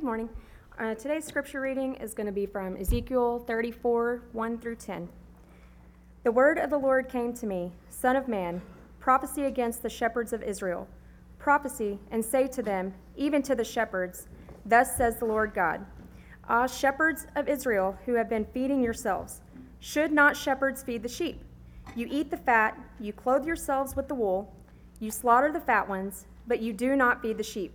[0.00, 0.30] Good morning.
[0.78, 5.10] Uh, today's scripture reading is going to be from Ezekiel 34 1 through 10.
[6.24, 8.62] The word of the Lord came to me, Son of man,
[8.98, 10.88] prophecy against the shepherds of Israel.
[11.38, 14.26] Prophecy, and say to them, even to the shepherds,
[14.64, 15.84] Thus says the Lord God
[16.48, 19.42] Ah, shepherds of Israel who have been feeding yourselves,
[19.80, 21.42] should not shepherds feed the sheep?
[21.94, 24.50] You eat the fat, you clothe yourselves with the wool,
[24.98, 27.74] you slaughter the fat ones, but you do not feed the sheep.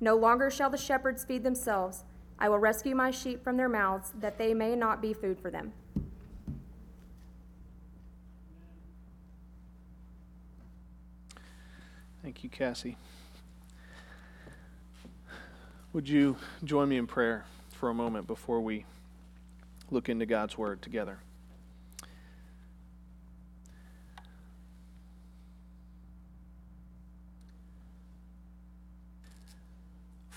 [0.00, 2.04] No longer shall the shepherds feed themselves.
[2.38, 5.50] I will rescue my sheep from their mouths, that they may not be food for
[5.50, 5.72] them.
[12.22, 12.96] Thank you, Cassie.
[15.92, 18.86] Would you join me in prayer for a moment before we
[19.90, 21.18] look into God's Word together?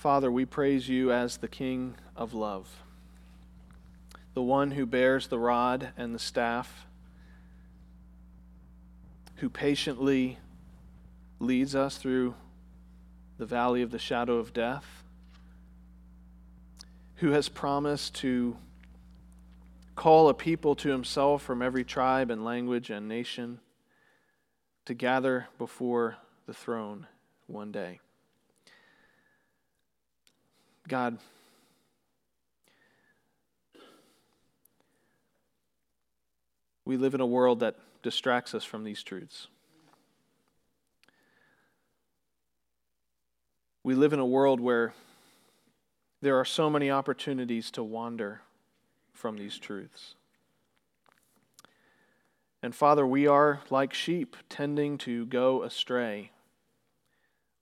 [0.04, 2.82] Father, we praise you as the King of love,
[4.34, 6.86] the one who bears the rod and the staff,
[9.36, 10.38] who patiently
[11.38, 12.34] leads us through
[13.38, 15.04] the valley of the shadow of death,
[17.14, 18.58] who has promised to
[19.96, 23.58] call a people to himself from every tribe and language and nation
[24.84, 27.06] to gather before the throne
[27.46, 28.00] one day.
[30.86, 31.18] God,
[36.84, 39.48] we live in a world that distracts us from these truths.
[43.82, 44.92] We live in a world where
[46.20, 48.42] there are so many opportunities to wander
[49.12, 50.14] from these truths.
[52.62, 56.30] And Father, we are like sheep tending to go astray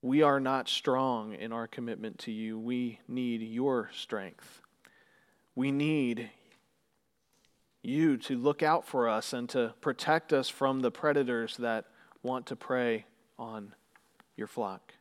[0.02, 2.58] we are not strong in our commitment to you.
[2.58, 4.60] We need your strength.
[5.54, 6.30] We need
[7.82, 11.86] you to look out for us and to protect us from the predators that
[12.22, 13.06] want to prey
[13.38, 13.74] on
[14.36, 14.92] your flock.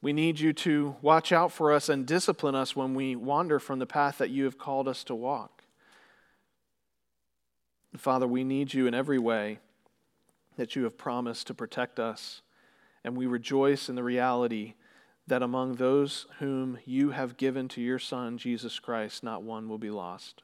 [0.00, 3.80] We need you to watch out for us and discipline us when we wander from
[3.80, 5.64] the path that you have called us to walk.
[7.96, 9.58] Father, we need you in every way
[10.56, 12.42] that you have promised to protect us
[13.06, 14.74] and we rejoice in the reality
[15.28, 19.78] that among those whom you have given to your Son, Jesus Christ, not one will
[19.78, 20.42] be lost.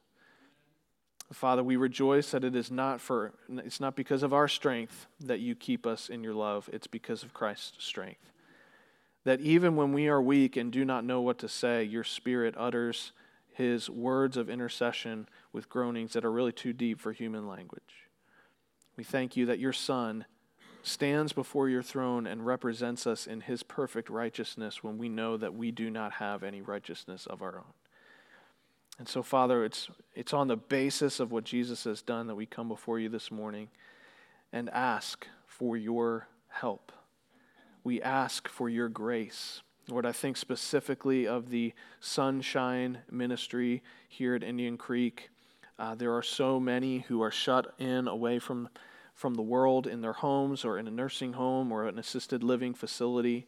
[1.33, 5.41] Father, we rejoice that it is not for it's not because of our strength that
[5.41, 8.31] you keep us in your love, it's because of Christ's strength.
[9.25, 12.55] That even when we are weak and do not know what to say, your spirit
[12.57, 13.11] utters
[13.53, 18.09] his words of intercession with groanings that are really too deep for human language.
[18.97, 20.27] We thank you that your son
[20.83, 25.55] stands before your throne and represents us in his perfect righteousness when we know that
[25.55, 27.73] we do not have any righteousness of our own.
[28.99, 32.47] And so, Father, it's, it's on the basis of what Jesus has done that we
[32.47, 33.69] come before you this morning
[34.53, 36.93] and ask for your help.
[37.85, 39.63] We ask for your grace.
[39.89, 45.31] Lord, I think specifically of the sunshine ministry here at Indian Creek.
[45.79, 48.69] Uh, there are so many who are shut in away from
[49.15, 52.75] from the world in their homes or in a nursing home or an assisted living
[52.75, 53.47] facility.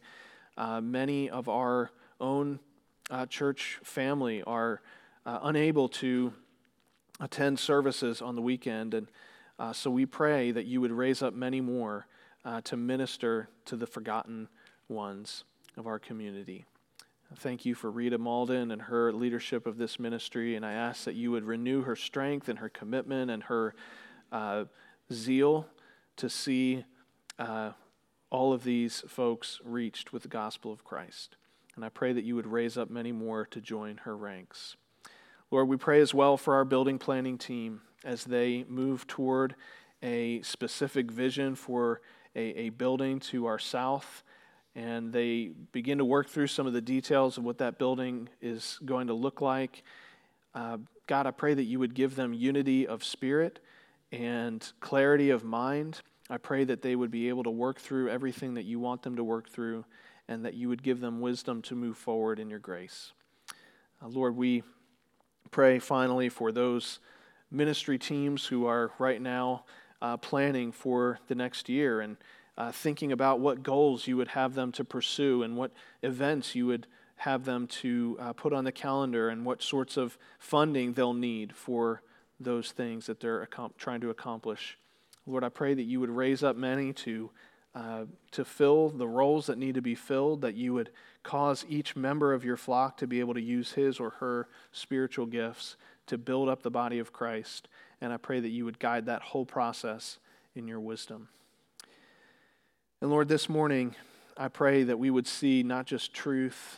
[0.57, 2.59] Uh, many of our own
[3.09, 4.81] uh, church family are
[5.25, 6.33] uh, unable to
[7.19, 8.93] attend services on the weekend.
[8.93, 9.07] And
[9.57, 12.07] uh, so we pray that you would raise up many more
[12.43, 14.47] uh, to minister to the forgotten
[14.87, 15.43] ones
[15.77, 16.65] of our community.
[17.37, 20.55] Thank you for Rita Malden and her leadership of this ministry.
[20.55, 23.73] And I ask that you would renew her strength and her commitment and her
[24.31, 24.65] uh,
[25.11, 25.67] zeal
[26.17, 26.85] to see
[27.37, 27.71] uh,
[28.29, 31.37] all of these folks reached with the gospel of Christ.
[31.75, 34.75] And I pray that you would raise up many more to join her ranks.
[35.51, 39.55] Lord, we pray as well for our building planning team as they move toward
[40.01, 42.01] a specific vision for
[42.35, 44.23] a, a building to our south
[44.75, 48.77] and they begin to work through some of the details of what that building is
[48.83, 49.83] going to look like.
[50.53, 50.77] Uh,
[51.07, 53.59] God, I pray that you would give them unity of spirit
[54.15, 56.01] and clarity of mind.
[56.29, 59.15] I pray that they would be able to work through everything that you want them
[59.17, 59.85] to work through
[60.27, 63.11] and that you would give them wisdom to move forward in your grace.
[64.01, 64.63] Uh, Lord, we
[65.51, 66.99] pray finally for those
[67.51, 69.65] ministry teams who are right now
[70.01, 72.17] uh, planning for the next year and
[72.57, 75.71] uh, thinking about what goals you would have them to pursue and what
[76.01, 76.87] events you would
[77.17, 81.55] have them to uh, put on the calendar and what sorts of funding they'll need
[81.55, 82.01] for
[82.39, 83.47] those things that they're
[83.77, 84.77] trying to accomplish.
[85.25, 87.31] Lord, I pray that you would raise up many to,
[87.73, 90.91] uh, to fill the roles that need to be filled, that you would
[91.23, 95.25] cause each member of your flock to be able to use his or her spiritual
[95.25, 95.75] gifts
[96.07, 97.67] to build up the body of Christ.
[98.01, 100.19] And I pray that you would guide that whole process
[100.55, 101.29] in your wisdom.
[103.01, 103.95] And Lord, this morning,
[104.37, 106.77] I pray that we would see not just truth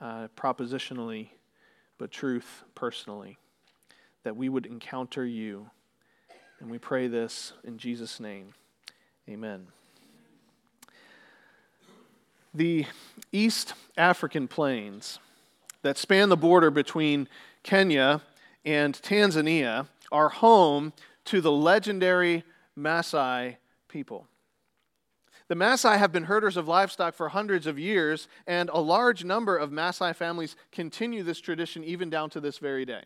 [0.00, 1.30] uh, propositionally,
[1.98, 3.38] but truth personally,
[4.22, 5.70] that we would encounter you.
[6.60, 8.54] And we pray this in Jesus' name.
[9.28, 9.68] Amen.
[12.52, 12.86] The
[13.32, 15.18] East African plains
[15.82, 17.28] that span the border between
[17.62, 18.20] Kenya
[18.64, 20.92] and Tanzania are home
[21.26, 22.44] to the legendary
[22.76, 23.56] Maasai
[23.88, 24.26] people.
[25.48, 29.56] The Maasai have been herders of livestock for hundreds of years, and a large number
[29.56, 33.04] of Maasai families continue this tradition even down to this very day.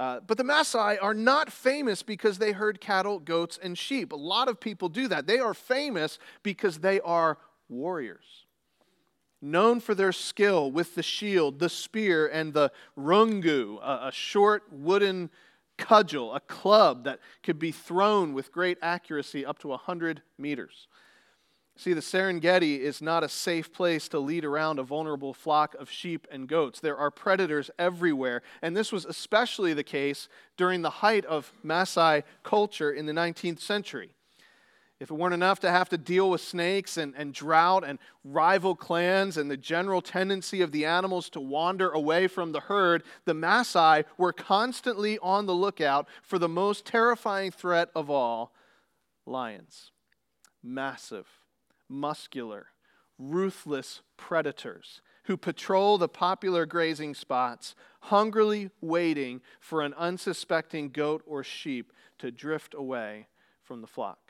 [0.00, 4.12] Uh, but the Maasai are not famous because they herd cattle, goats, and sheep.
[4.12, 5.26] A lot of people do that.
[5.26, 7.36] They are famous because they are
[7.68, 8.46] warriors,
[9.42, 14.62] known for their skill with the shield, the spear, and the rungu, a, a short
[14.72, 15.28] wooden
[15.76, 20.88] cudgel, a club that could be thrown with great accuracy up to 100 meters.
[21.80, 25.90] See, the Serengeti is not a safe place to lead around a vulnerable flock of
[25.90, 26.78] sheep and goats.
[26.78, 30.28] There are predators everywhere, and this was especially the case
[30.58, 34.10] during the height of Maasai culture in the 19th century.
[35.00, 38.74] If it weren't enough to have to deal with snakes and, and drought and rival
[38.74, 43.32] clans and the general tendency of the animals to wander away from the herd, the
[43.32, 48.52] Maasai were constantly on the lookout for the most terrifying threat of all
[49.24, 49.92] lions.
[50.62, 51.39] Massive
[51.90, 52.68] muscular,
[53.18, 61.44] ruthless predators who patrol the popular grazing spots, hungrily waiting for an unsuspecting goat or
[61.44, 63.26] sheep to drift away
[63.62, 64.29] from the flock.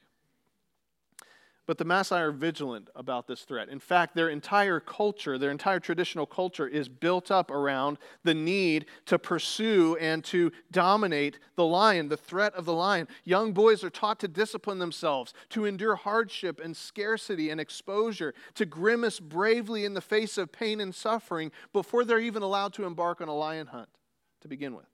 [1.66, 3.68] But the Maasai are vigilant about this threat.
[3.68, 8.86] In fact, their entire culture, their entire traditional culture, is built up around the need
[9.06, 13.06] to pursue and to dominate the lion, the threat of the lion.
[13.24, 18.66] Young boys are taught to discipline themselves, to endure hardship and scarcity and exposure, to
[18.66, 23.20] grimace bravely in the face of pain and suffering before they're even allowed to embark
[23.20, 23.90] on a lion hunt
[24.40, 24.89] to begin with.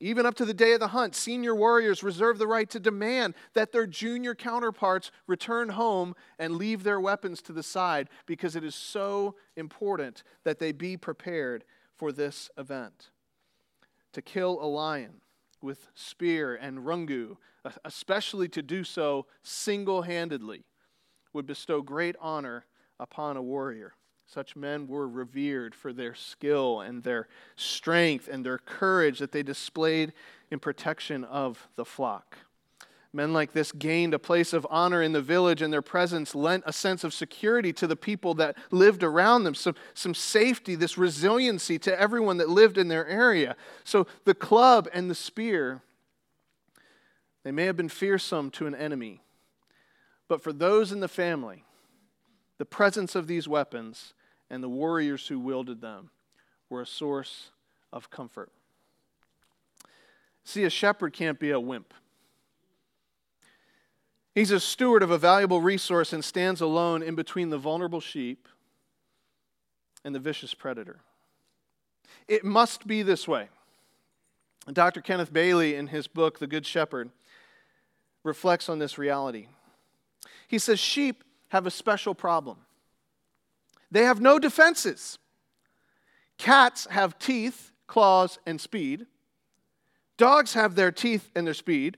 [0.00, 3.34] Even up to the day of the hunt, senior warriors reserve the right to demand
[3.54, 8.64] that their junior counterparts return home and leave their weapons to the side because it
[8.64, 11.64] is so important that they be prepared
[11.96, 13.10] for this event.
[14.12, 15.20] To kill a lion
[15.62, 17.36] with spear and rungu,
[17.84, 20.64] especially to do so single handedly,
[21.32, 22.66] would bestow great honor
[22.98, 23.94] upon a warrior.
[24.34, 29.44] Such men were revered for their skill and their strength and their courage that they
[29.44, 30.12] displayed
[30.50, 32.38] in protection of the flock.
[33.12, 36.64] Men like this gained a place of honor in the village, and their presence lent
[36.66, 40.98] a sense of security to the people that lived around them, some, some safety, this
[40.98, 43.54] resiliency to everyone that lived in their area.
[43.84, 45.80] So the club and the spear,
[47.44, 49.20] they may have been fearsome to an enemy,
[50.26, 51.62] but for those in the family,
[52.58, 54.12] the presence of these weapons
[54.50, 56.10] and the warriors who wielded them
[56.68, 57.50] were a source
[57.92, 58.50] of comfort.
[60.44, 61.94] See, a shepherd can't be a wimp.
[64.34, 68.48] He's a steward of a valuable resource and stands alone in between the vulnerable sheep
[70.04, 71.00] and the vicious predator.
[72.26, 73.48] It must be this way.
[74.72, 75.00] Dr.
[75.00, 77.10] Kenneth Bailey, in his book, The Good Shepherd,
[78.22, 79.48] reflects on this reality.
[80.48, 82.58] He says, Sheep have a special problem.
[83.94, 85.20] They have no defenses.
[86.36, 89.06] Cats have teeth, claws, and speed.
[90.16, 91.96] Dogs have their teeth and their speed.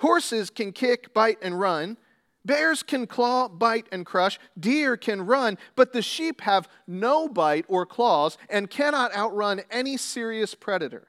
[0.00, 1.96] Horses can kick, bite, and run.
[2.44, 4.38] Bears can claw, bite, and crush.
[4.60, 9.96] Deer can run, but the sheep have no bite or claws and cannot outrun any
[9.96, 11.08] serious predator.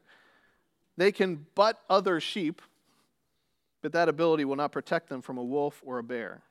[0.95, 2.61] They can butt other sheep,
[3.81, 6.43] but that ability will not protect them from a wolf or a bear.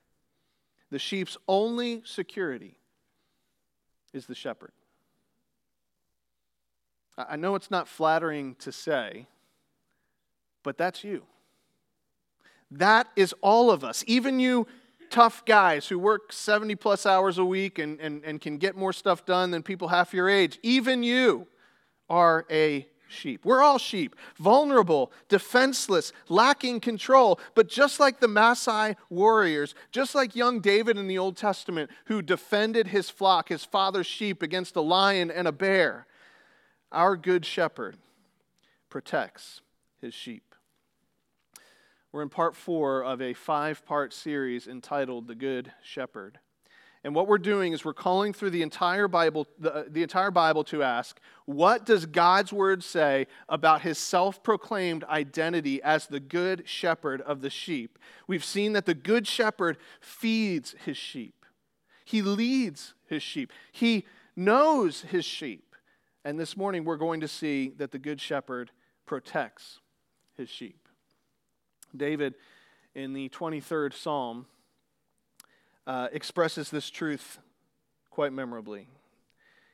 [0.90, 2.76] The sheep's only security
[4.16, 4.72] is the shepherd.
[7.16, 9.26] I know it's not flattering to say,
[10.62, 11.22] but that's you.
[12.70, 14.02] That is all of us.
[14.06, 14.66] Even you
[15.08, 18.92] tough guys who work 70 plus hours a week and, and, and can get more
[18.92, 21.46] stuff done than people half your age, even you
[22.10, 23.44] are a sheep.
[23.44, 27.40] We're all sheep, vulnerable, defenseless, lacking control.
[27.54, 32.22] But just like the Maasai warriors, just like young David in the Old Testament, who
[32.22, 36.06] defended his flock, his father's sheep, against a lion and a bear,
[36.92, 37.96] our good shepherd
[38.88, 39.60] protects
[40.00, 40.54] his sheep.
[42.12, 46.38] We're in part four of a five part series entitled The Good Shepherd.
[47.06, 50.64] And what we're doing is we're calling through the entire Bible, the, the entire Bible
[50.64, 56.68] to ask, what does God's word say about his self proclaimed identity as the good
[56.68, 58.00] shepherd of the sheep?
[58.26, 61.46] We've seen that the good shepherd feeds his sheep,
[62.04, 65.76] he leads his sheep, he knows his sheep.
[66.24, 68.72] And this morning we're going to see that the good shepherd
[69.06, 69.78] protects
[70.36, 70.88] his sheep.
[71.96, 72.34] David,
[72.96, 74.46] in the 23rd Psalm,
[75.86, 77.38] uh, expresses this truth
[78.10, 78.88] quite memorably.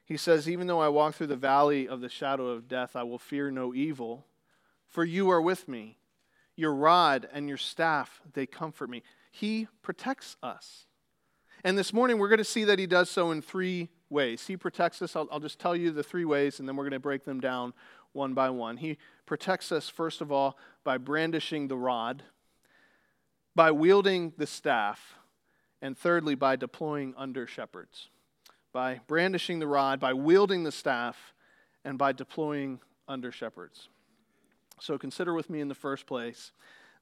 [0.05, 3.03] He says, Even though I walk through the valley of the shadow of death, I
[3.03, 4.27] will fear no evil,
[4.89, 5.99] for you are with me.
[6.55, 9.03] Your rod and your staff, they comfort me.
[9.31, 10.87] He protects us.
[11.65, 14.47] And this morning, we're going to see that he does so in three ways.
[14.47, 15.17] He protects us.
[15.17, 17.41] I'll, I'll just tell you the three ways, and then we're going to break them
[17.41, 17.73] down
[18.13, 18.77] one by one.
[18.77, 22.23] He protects us, first of all, by brandishing the rod,
[23.55, 25.15] by wielding the staff,
[25.83, 28.09] and thirdly, by deploying under shepherds.
[28.73, 31.35] By brandishing the rod, by wielding the staff,
[31.85, 33.89] and by deploying under shepherds.
[34.81, 36.53] So consider with me in the first place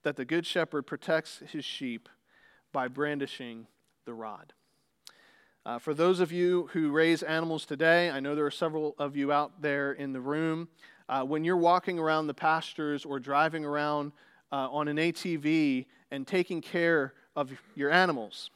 [0.03, 2.09] that the good shepherd protects his sheep
[2.73, 3.67] by brandishing
[4.07, 4.55] the rod.
[5.67, 9.15] Uh, for those of you who raise animals today, I know there are several of
[9.15, 10.69] you out there in the room.
[11.09, 14.13] Uh, when you're walking around the pastures or driving around
[14.51, 18.51] uh, on an ATV and taking care of your animals,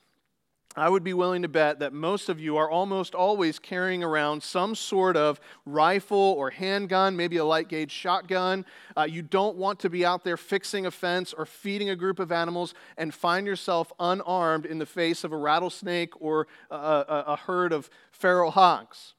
[0.76, 4.42] I would be willing to bet that most of you are almost always carrying around
[4.42, 8.66] some sort of rifle or handgun, maybe a light gauge shotgun.
[8.96, 12.18] Uh, you don't want to be out there fixing a fence or feeding a group
[12.18, 17.24] of animals and find yourself unarmed in the face of a rattlesnake or a, a,
[17.28, 19.14] a herd of feral hogs.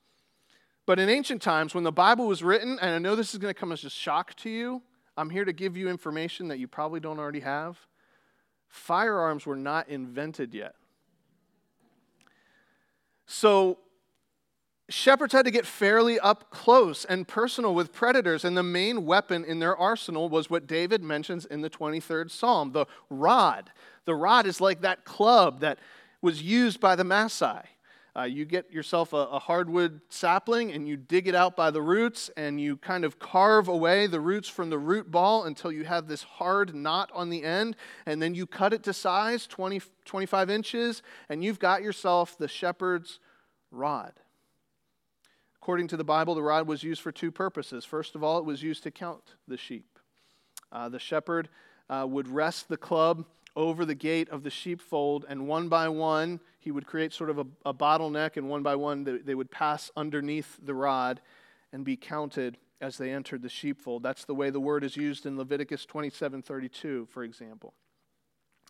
[0.86, 3.54] But in ancient times, when the Bible was written, and I know this is going
[3.54, 4.82] to come as a shock to you,
[5.16, 7.78] I'm here to give you information that you probably don't already have.
[8.68, 10.76] Firearms were not invented yet.
[13.26, 13.80] So
[14.90, 19.44] shepherds had to get fairly up close and personal with predators, and the main weapon
[19.44, 23.72] in their arsenal was what David mentions in the 23rd Psalm the rod.
[24.06, 25.80] The rod is like that club that
[26.22, 27.66] was used by the Maasai.
[28.18, 31.82] Uh, you get yourself a, a, hardwood sapling and you dig it out by the
[31.82, 35.84] roots and you kind of carve away the roots from the root ball until you
[35.84, 37.76] have this hard knot on the end.
[38.06, 42.48] And then you cut it to size 20, 25 inches and you've got yourself the
[42.48, 43.20] shepherd's
[43.70, 44.14] rod.
[45.62, 47.84] According to the Bible, the rod was used for two purposes.
[47.84, 50.00] First of all, it was used to count the sheep.
[50.72, 51.50] Uh, the shepherd
[51.90, 53.26] uh, would rest the club
[53.56, 57.40] over the gate of the sheepfold, and one by one, he would create sort of
[57.40, 61.22] a, a bottleneck, and one by one, they, they would pass underneath the rod
[61.72, 64.04] and be counted as they entered the sheepfold.
[64.04, 67.74] That's the way the word is used in Leviticus 27:32, for example.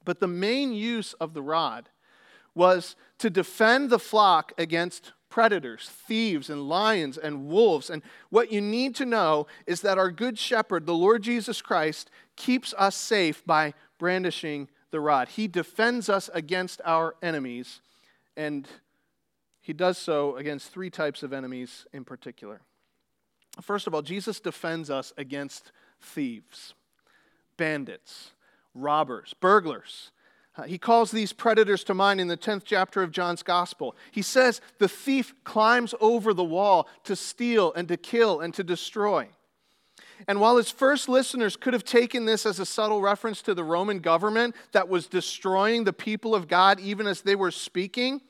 [0.03, 1.89] But the main use of the rod
[2.53, 7.89] was to defend the flock against predators, thieves, and lions and wolves.
[7.89, 12.09] And what you need to know is that our good shepherd, the Lord Jesus Christ,
[12.37, 15.29] keeps us safe by brandishing the rod.
[15.29, 17.81] He defends us against our enemies,
[18.37, 18.67] and
[19.61, 22.61] he does so against three types of enemies in particular.
[23.61, 26.73] First of all, Jesus defends us against thieves,
[27.57, 28.31] bandits,
[28.73, 30.11] robbers, burglars.
[30.57, 33.95] Uh, he calls these predators to mind in the 10th chapter of John's Gospel.
[34.11, 38.63] He says the thief climbs over the wall to steal and to kill and to
[38.63, 39.29] destroy.
[40.27, 43.63] And while his first listeners could have taken this as a subtle reference to the
[43.63, 48.21] Roman government that was destroying the people of God even as they were speaking,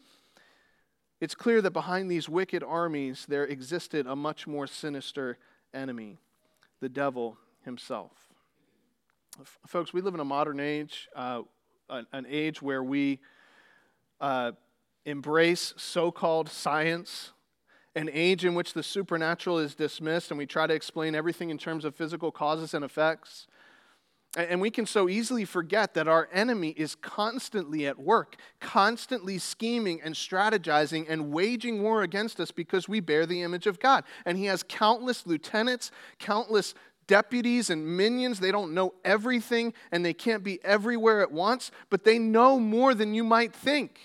[1.21, 5.37] it's clear that behind these wicked armies there existed a much more sinister
[5.73, 6.17] enemy,
[6.81, 8.11] the devil himself.
[9.65, 11.07] Folks, we live in a modern age.
[11.15, 11.43] Uh,
[11.89, 13.19] an, age where we
[14.19, 14.51] uh,
[15.05, 17.31] embrace so called science,
[17.95, 21.57] an age in which the supernatural is dismissed and we try to explain everything in
[21.57, 23.47] terms of physical causes and effects.
[24.37, 30.01] And we can so easily forget that our enemy is constantly at work, constantly scheming
[30.01, 34.03] and strategizing and waging war against us because we bear the image of God.
[34.25, 36.73] And he has countless lieutenants, countless
[37.07, 38.41] deputies and minions.
[38.41, 42.93] They don't know everything and they can't be everywhere at once, but they know more
[42.93, 43.99] than you might think.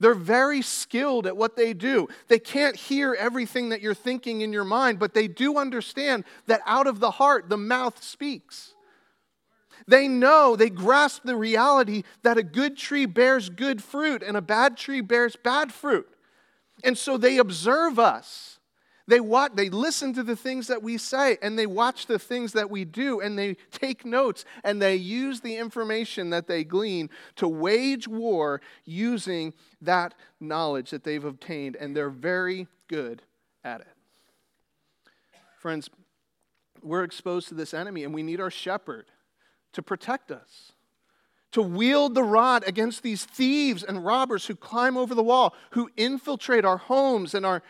[0.00, 2.08] They're very skilled at what they do.
[2.28, 6.62] They can't hear everything that you're thinking in your mind, but they do understand that
[6.66, 8.72] out of the heart, the mouth speaks.
[9.86, 14.42] They know, they grasp the reality that a good tree bears good fruit and a
[14.42, 16.08] bad tree bears bad fruit.
[16.82, 18.49] And so they observe us.
[19.10, 22.52] They watch, they listen to the things that we say and they watch the things
[22.52, 27.10] that we do and they take notes and they use the information that they glean
[27.34, 33.22] to wage war using that knowledge that they've obtained and they're very good
[33.64, 33.88] at it.
[35.58, 35.90] Friends,
[36.80, 39.06] we're exposed to this enemy and we need our shepherd
[39.72, 40.70] to protect us,
[41.50, 45.90] to wield the rod against these thieves and robbers who climb over the wall, who
[45.96, 47.60] infiltrate our homes and our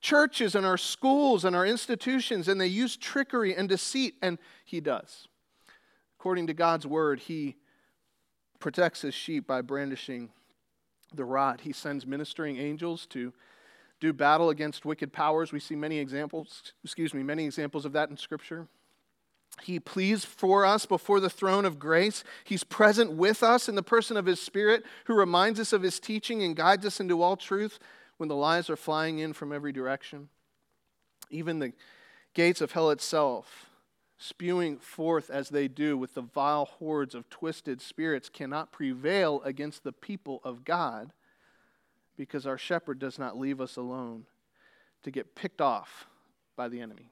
[0.00, 4.80] churches and our schools and our institutions, and they use trickery and deceit, and he
[4.80, 5.28] does.
[6.18, 7.56] According to God's word, he
[8.58, 10.30] protects his sheep by brandishing
[11.14, 11.62] the rod.
[11.62, 13.32] He sends ministering angels to
[14.00, 15.52] do battle against wicked powers.
[15.52, 18.66] We see many examples, excuse me, many examples of that in Scripture.
[19.62, 22.24] He pleads for us before the throne of grace.
[22.44, 26.00] He's present with us in the person of His Spirit, who reminds us of His
[26.00, 27.78] teaching and guides us into all truth
[28.20, 30.28] when the lies are flying in from every direction.
[31.30, 31.72] Even the
[32.34, 33.70] gates of hell itself,
[34.18, 39.84] spewing forth as they do with the vile hordes of twisted spirits, cannot prevail against
[39.84, 41.14] the people of God
[42.18, 44.26] because our shepherd does not leave us alone
[45.02, 46.06] to get picked off
[46.56, 47.08] by the enemy.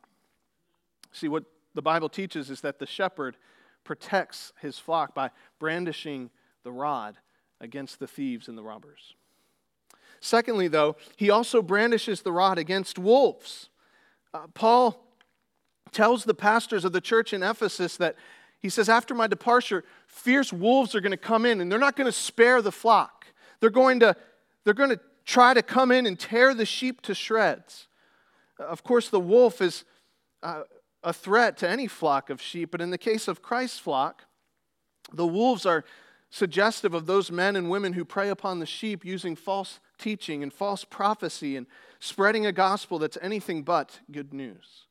[1.10, 3.38] See, what the Bible teaches is that the shepherd
[3.82, 6.28] protects his flock by brandishing
[6.64, 7.16] the rod
[7.62, 9.14] against the thieves and the robbers.
[10.20, 13.68] Secondly, though, he also brandishes the rod against wolves.
[14.34, 15.04] Uh, Paul
[15.92, 18.16] tells the pastors of the church in Ephesus that
[18.58, 21.96] he says, After my departure, fierce wolves are going to come in and they're not
[21.96, 23.26] going to spare the flock.
[23.60, 24.16] They're going to,
[24.64, 27.86] they're going to try to come in and tear the sheep to shreds.
[28.58, 29.84] Of course, the wolf is
[30.42, 30.62] uh,
[31.04, 34.24] a threat to any flock of sheep, but in the case of Christ's flock,
[35.12, 35.84] the wolves are
[36.30, 40.52] suggestive of those men and women who prey upon the sheep using false teaching and
[40.52, 41.66] false prophecy and
[42.00, 44.86] spreading a gospel that's anything but good news.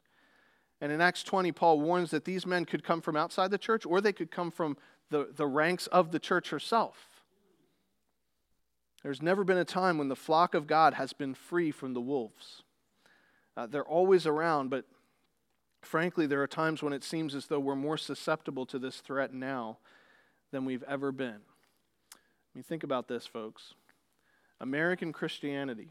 [0.82, 3.86] And in Acts 20, Paul warns that these men could come from outside the church
[3.86, 4.78] or they could come from
[5.10, 7.24] the, the ranks of the church herself.
[9.04, 12.02] There's never been a time when the flock of God has been free from the
[12.02, 12.64] wolves.
[13.56, 14.86] Uh, they're always around, but
[15.82, 19.34] frankly, there are times when it seems as though we're more susceptible to this threat
[19.34, 19.78] now
[20.52, 21.40] than we've ever been.
[22.14, 23.74] I mean, think about this, folks.
[24.60, 25.90] American Christianity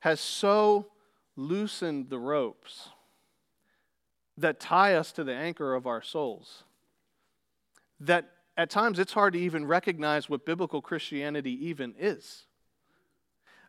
[0.00, 0.86] has so
[1.36, 2.90] loosened the ropes
[4.36, 6.64] that tie us to the anchor of our souls
[8.00, 12.44] that at times it's hard to even recognize what biblical Christianity even is.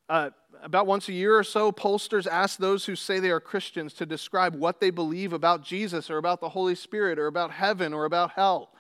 [0.09, 3.93] Uh, about once a year or so, pollsters ask those who say they are Christians
[3.93, 7.93] to describe what they believe about Jesus or about the Holy Spirit or about heaven
[7.93, 8.71] or about hell.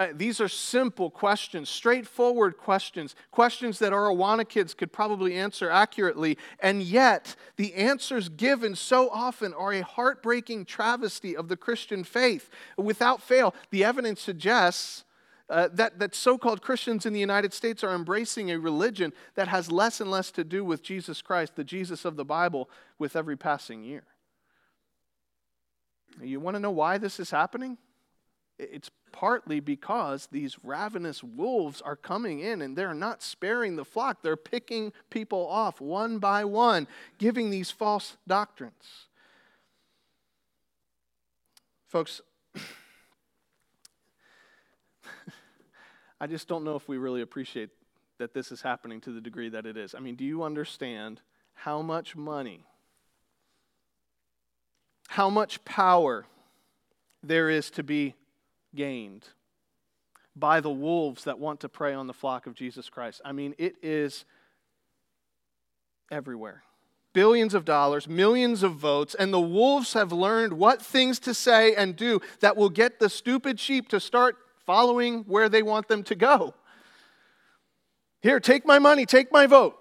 [0.00, 5.68] Uh, these are simple questions, straightforward questions, questions that our Awana kids could probably answer
[5.68, 6.38] accurately.
[6.60, 12.48] And yet, the answers given so often are a heartbreaking travesty of the Christian faith.
[12.78, 15.04] Without fail, the evidence suggests
[15.50, 19.48] uh, that, that so called Christians in the United States are embracing a religion that
[19.48, 23.16] has less and less to do with Jesus Christ, the Jesus of the Bible, with
[23.16, 24.04] every passing year.
[26.22, 27.76] You want to know why this is happening?
[28.60, 34.22] It's partly because these ravenous wolves are coming in and they're not sparing the flock.
[34.22, 36.86] They're picking people off one by one,
[37.18, 39.06] giving these false doctrines.
[41.88, 42.20] Folks,
[46.20, 47.70] I just don't know if we really appreciate
[48.18, 49.94] that this is happening to the degree that it is.
[49.94, 51.22] I mean, do you understand
[51.54, 52.66] how much money,
[55.08, 56.26] how much power
[57.22, 58.14] there is to be
[58.74, 59.26] gained
[60.36, 63.20] by the wolves that want to prey on the flock of Jesus Christ.
[63.24, 64.24] I mean, it is
[66.10, 66.62] everywhere.
[67.12, 71.74] Billions of dollars, millions of votes, and the wolves have learned what things to say
[71.74, 76.04] and do that will get the stupid sheep to start following where they want them
[76.04, 76.54] to go.
[78.22, 79.79] Here, take my money, take my vote.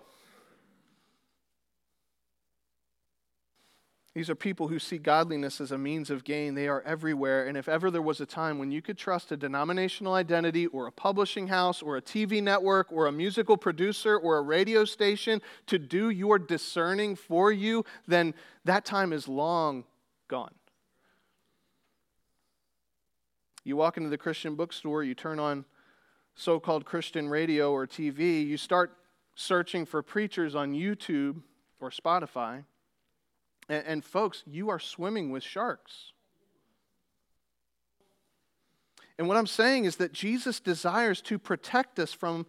[4.15, 6.55] These are people who see godliness as a means of gain.
[6.55, 7.45] They are everywhere.
[7.45, 10.87] And if ever there was a time when you could trust a denominational identity or
[10.87, 15.41] a publishing house or a TV network or a musical producer or a radio station
[15.67, 18.33] to do your discerning for you, then
[18.65, 19.83] that time is long
[20.27, 20.55] gone.
[23.63, 25.65] You walk into the Christian bookstore, you turn on
[26.33, 28.95] so called Christian radio or TV, you start
[29.35, 31.41] searching for preachers on YouTube
[31.79, 32.63] or Spotify.
[33.69, 36.11] And, and folks, you are swimming with sharks.
[39.17, 42.45] And what I'm saying is that Jesus desires to protect us from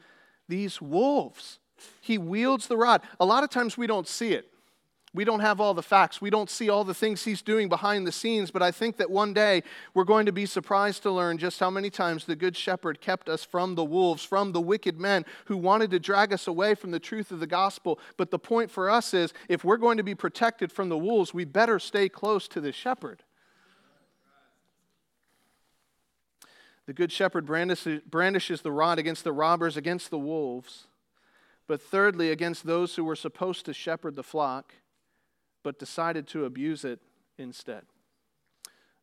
[0.48, 1.58] these wolves.
[2.00, 3.02] He wields the rod.
[3.18, 4.52] A lot of times we don't see it.
[5.12, 6.20] We don't have all the facts.
[6.20, 9.10] We don't see all the things he's doing behind the scenes, but I think that
[9.10, 12.56] one day we're going to be surprised to learn just how many times the Good
[12.56, 16.46] Shepherd kept us from the wolves, from the wicked men who wanted to drag us
[16.46, 17.98] away from the truth of the gospel.
[18.16, 21.34] But the point for us is if we're going to be protected from the wolves,
[21.34, 23.24] we better stay close to the shepherd.
[26.86, 30.86] The Good Shepherd brandishes the rod against the robbers, against the wolves,
[31.66, 34.74] but thirdly, against those who were supposed to shepherd the flock
[35.62, 37.00] but decided to abuse it
[37.38, 37.82] instead.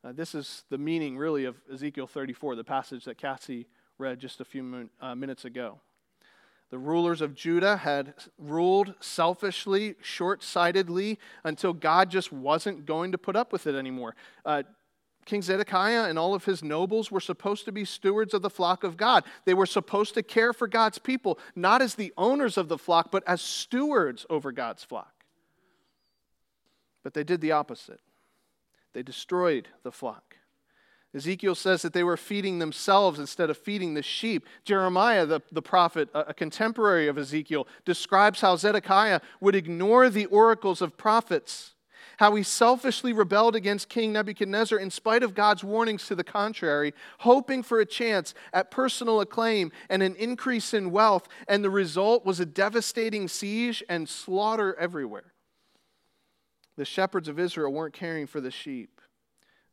[0.03, 3.67] Uh, this is the meaning, really, of Ezekiel 34, the passage that Cassie
[3.97, 5.79] read just a few uh, minutes ago.
[6.69, 13.17] The rulers of Judah had ruled selfishly, short sightedly, until God just wasn't going to
[13.17, 14.15] put up with it anymore.
[14.45, 14.63] Uh,
[15.25, 18.83] King Zedekiah and all of his nobles were supposed to be stewards of the flock
[18.83, 19.25] of God.
[19.45, 23.11] They were supposed to care for God's people, not as the owners of the flock,
[23.11, 25.16] but as stewards over God's flock.
[27.07, 28.01] But they did the opposite.
[28.91, 30.35] They destroyed the flock.
[31.15, 34.45] Ezekiel says that they were feeding themselves instead of feeding the sheep.
[34.65, 40.25] Jeremiah, the, the prophet, a, a contemporary of Ezekiel, describes how Zedekiah would ignore the
[40.25, 41.75] oracles of prophets,
[42.17, 46.93] how he selfishly rebelled against King Nebuchadnezzar in spite of God's warnings to the contrary,
[47.19, 52.25] hoping for a chance at personal acclaim and an increase in wealth, and the result
[52.25, 55.31] was a devastating siege and slaughter everywhere.
[56.77, 59.01] The shepherds of Israel weren't caring for the sheep,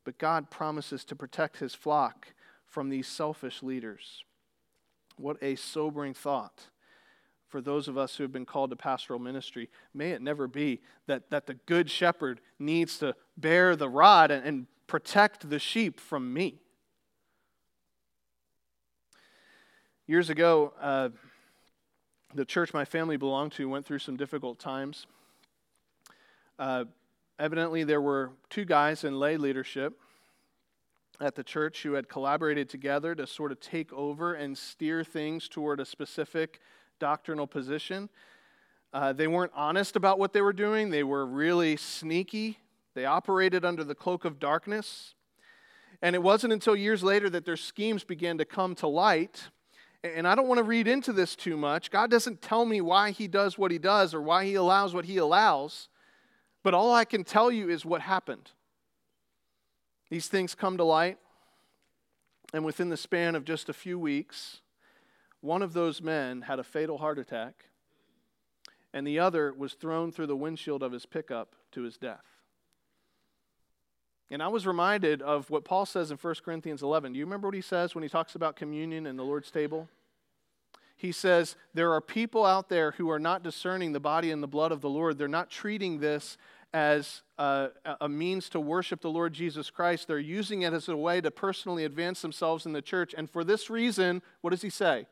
[0.05, 2.29] but God promises to protect his flock
[2.67, 4.25] from these selfish leaders.
[5.17, 6.71] What a sobering thought
[7.49, 9.71] for those of us who have been called to pastoral ministry.
[9.93, 14.45] May it never be that, that the good shepherd needs to bear the rod and,
[14.45, 16.59] and protect the sheep from me.
[20.07, 21.11] Years ago, uh,
[22.35, 25.07] the church my family belonged to went through some difficult times.
[26.59, 26.85] Uh,
[27.39, 29.99] evidently, there were two guys in lay leadership
[31.21, 35.49] at the church who had collaborated together to sort of take over and steer things
[35.49, 36.61] toward a specific
[36.99, 38.09] doctrinal position.
[38.93, 42.59] Uh, they weren't honest about what they were doing, they were really sneaky.
[42.95, 45.15] They operated under the cloak of darkness.
[46.01, 49.49] And it wasn't until years later that their schemes began to come to light.
[50.05, 51.91] And I don't want to read into this too much.
[51.91, 55.07] God doesn't tell me why He does what He does or why He allows what
[55.07, 55.89] He allows.
[56.65, 58.51] But all I can tell you is what happened.
[60.11, 61.19] These things come to light,
[62.53, 64.61] and within the span of just a few weeks,
[65.41, 67.67] one of those men had a fatal heart attack,
[68.95, 72.25] and the other was thrown through the windshield of his pickup to his death.
[74.31, 77.13] And I was reminded of what Paul says in 1 Corinthians 11.
[77.13, 79.89] Do you remember what he says when he talks about communion and the Lord's table?
[80.97, 84.49] He says, There are people out there who are not discerning the body and the
[84.49, 85.19] blood of the Lord.
[85.19, 86.37] They're not treating this
[86.73, 87.69] as a,
[88.01, 90.09] a, means to worship the Lord Jesus Christ.
[90.09, 93.15] They're using it as a way to personally advance themselves in the church.
[93.17, 95.07] And for this reason, what does he say?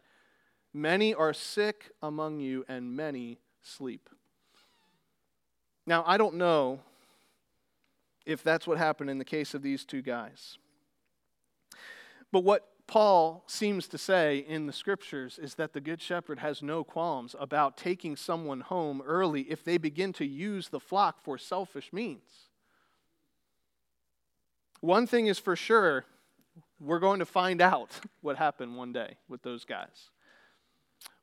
[0.74, 4.08] Many are sick among you, and many sleep.
[5.86, 6.80] Now, I don't know
[8.24, 10.58] if that's what happened in the case of these two guys.
[12.32, 16.60] But what Paul seems to say in the scriptures is that the Good Shepherd has
[16.60, 21.38] no qualms about taking someone home early if they begin to use the flock for
[21.38, 22.50] selfish means.
[24.82, 26.04] One thing is for sure,
[26.78, 30.10] we're going to find out what happened one day with those guys.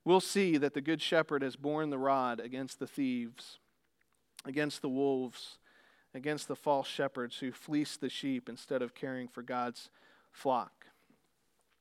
[0.03, 3.59] We'll see that the Good Shepherd has borne the rod against the thieves,
[4.43, 5.59] against the wolves,
[6.15, 9.91] against the false shepherds who fleece the sheep instead of caring for God's
[10.31, 10.78] flock.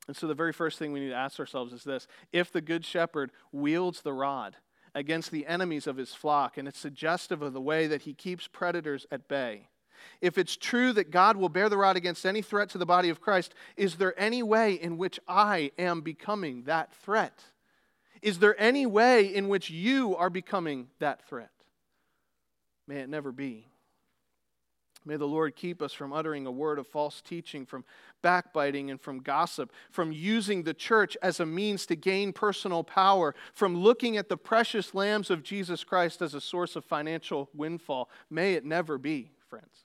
[0.09, 2.63] And so, the very first thing we need to ask ourselves is this if the
[2.63, 4.57] Good Shepherd wields the rod
[4.95, 8.49] against the enemies of his flock, and it's suggestive of the way that he keeps
[8.49, 9.69] predators at bay,
[10.21, 13.09] if it's true that God will bear the rod against any threat to the body
[13.09, 17.45] of Christ, is there any way in which I am becoming that threat?
[18.23, 21.51] Is there any way in which you are becoming that threat?
[22.87, 23.67] May it never be.
[25.05, 27.85] May the Lord keep us from uttering a word of false teaching, from
[28.21, 33.35] backbiting and from gossip, from using the church as a means to gain personal power,
[33.55, 38.11] from looking at the precious lambs of Jesus Christ as a source of financial windfall.
[38.29, 39.85] May it never be, friends.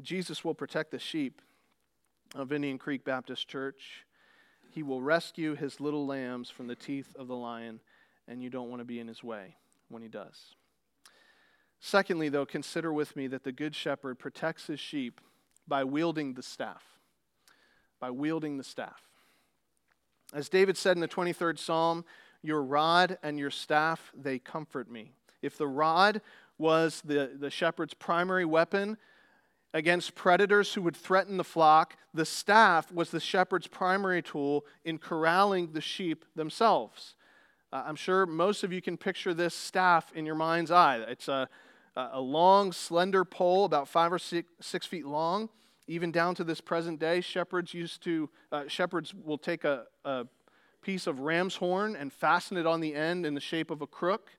[0.00, 1.42] Jesus will protect the sheep
[2.34, 4.06] of Indian Creek Baptist Church.
[4.70, 7.80] He will rescue his little lambs from the teeth of the lion,
[8.28, 9.56] and you don't want to be in his way
[9.88, 10.54] when he does.
[11.80, 15.20] Secondly, though, consider with me that the Good Shepherd protects his sheep
[15.66, 16.84] by wielding the staff.
[17.98, 19.08] By wielding the staff.
[20.32, 22.04] As David said in the 23rd Psalm,
[22.42, 25.12] Your rod and your staff, they comfort me.
[25.42, 26.20] If the rod
[26.58, 28.98] was the, the shepherd's primary weapon
[29.72, 34.98] against predators who would threaten the flock, the staff was the shepherd's primary tool in
[34.98, 37.14] corralling the sheep themselves.
[37.72, 40.96] Uh, I'm sure most of you can picture this staff in your mind's eye.
[41.08, 41.48] It's a
[41.96, 45.48] a long, slender pole, about five or six, six feet long,
[45.86, 47.20] even down to this present day.
[47.20, 50.26] Shepherds used to, uh, shepherds will take a, a
[50.82, 53.86] piece of ram's horn and fasten it on the end in the shape of a
[53.86, 54.30] crook.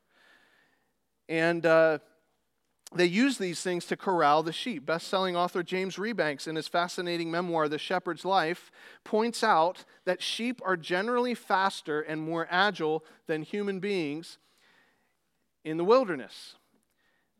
[1.27, 1.99] And uh,
[2.93, 4.85] they use these things to corral the sheep.
[4.85, 8.71] Best selling author James Rebanks, in his fascinating memoir, The Shepherd's Life,
[9.03, 14.37] points out that sheep are generally faster and more agile than human beings
[15.63, 16.55] in the wilderness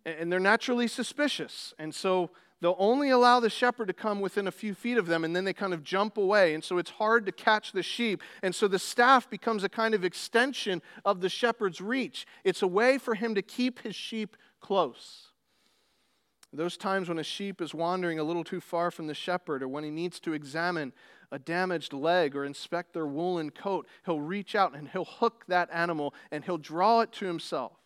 [0.05, 1.73] and they're naturally suspicious.
[1.77, 5.23] And so they'll only allow the shepherd to come within a few feet of them,
[5.23, 6.53] and then they kind of jump away.
[6.53, 8.21] And so it's hard to catch the sheep.
[8.41, 12.25] And so the staff becomes a kind of extension of the shepherd's reach.
[12.43, 15.27] It's a way for him to keep his sheep close.
[16.53, 19.69] Those times when a sheep is wandering a little too far from the shepherd, or
[19.69, 20.91] when he needs to examine
[21.31, 25.69] a damaged leg or inspect their woolen coat, he'll reach out and he'll hook that
[25.71, 27.80] animal and he'll draw it to himself.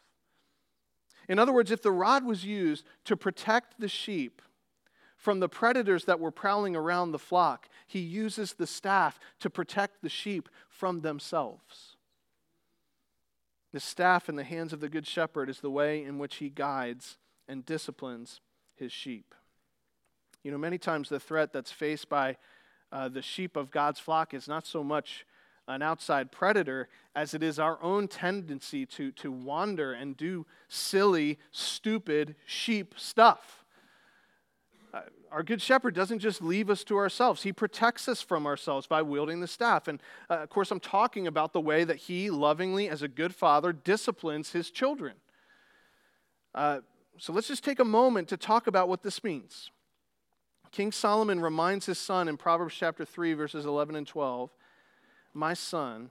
[1.27, 4.41] In other words, if the rod was used to protect the sheep
[5.17, 10.01] from the predators that were prowling around the flock, he uses the staff to protect
[10.01, 11.95] the sheep from themselves.
[13.73, 16.49] The staff in the hands of the Good Shepherd is the way in which he
[16.49, 18.39] guides and disciplines
[18.75, 19.33] his sheep.
[20.43, 22.37] You know, many times the threat that's faced by
[22.91, 25.25] uh, the sheep of God's flock is not so much
[25.67, 31.39] an outside predator as it is our own tendency to, to wander and do silly,
[31.51, 33.63] stupid sheep stuff.
[34.93, 35.01] Uh,
[35.31, 39.01] our good shepherd doesn't just leave us to ourselves, he protects us from ourselves by
[39.01, 39.87] wielding the staff.
[39.87, 43.33] And uh, of course, I'm talking about the way that he lovingly, as a good
[43.33, 45.15] father, disciplines his children.
[46.53, 46.79] Uh,
[47.17, 49.71] so let's just take a moment to talk about what this means.
[50.71, 54.49] King Solomon reminds his son in Proverbs chapter 3, verses 11 and 12
[55.35, 56.09] my son,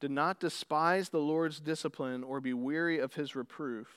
[0.00, 3.88] do not despise the Lord's discipline or be weary of his reproof.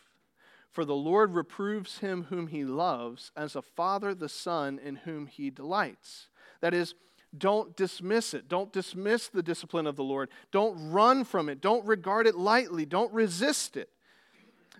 [0.72, 5.28] For the Lord reproves him whom he loves, as a father the son in whom
[5.28, 6.30] he delights.
[6.62, 6.96] That is,
[7.38, 8.48] don't dismiss it.
[8.48, 10.30] Don't dismiss the discipline of the Lord.
[10.52, 11.62] Don't run from it.
[11.62, 12.86] Don't regard it lightly.
[12.86, 13.90] Don't resist it.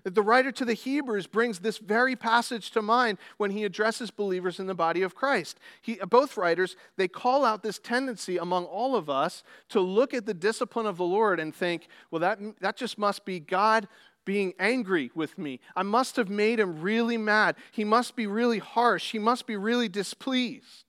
[0.04, 4.10] That the writer to the Hebrews brings this very passage to mind when he addresses
[4.10, 5.60] believers in the body of Christ.
[5.82, 10.26] He, both writers, they call out this tendency among all of us to look at
[10.26, 13.88] the discipline of the Lord and think, well, that, that just must be God
[14.26, 15.60] being angry with me.
[15.76, 17.56] I must have made him really mad.
[17.72, 19.12] He must be really harsh.
[19.12, 20.86] He must be really displeased.